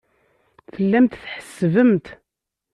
[0.73, 2.07] Tellamt tḥessbemt.